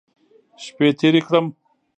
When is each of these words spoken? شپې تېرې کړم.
شپې 0.63 0.87
تېرې 0.99 1.21
کړم. 1.27 1.45